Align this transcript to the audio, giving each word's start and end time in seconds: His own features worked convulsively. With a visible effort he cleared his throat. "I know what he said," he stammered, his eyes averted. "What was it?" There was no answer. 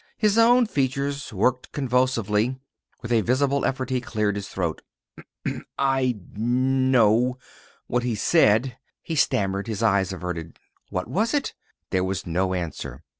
His 0.17 0.35
own 0.35 0.65
features 0.65 1.31
worked 1.31 1.71
convulsively. 1.73 2.57
With 3.03 3.11
a 3.11 3.21
visible 3.21 3.65
effort 3.65 3.91
he 3.91 4.01
cleared 4.01 4.35
his 4.35 4.49
throat. 4.49 4.81
"I 5.77 6.17
know 6.33 7.37
what 7.85 8.01
he 8.01 8.15
said," 8.15 8.79
he 9.03 9.15
stammered, 9.15 9.67
his 9.67 9.83
eyes 9.83 10.11
averted. 10.11 10.57
"What 10.89 11.07
was 11.07 11.35
it?" 11.35 11.53
There 11.91 12.03
was 12.03 12.25
no 12.25 12.55
answer. 12.55 13.03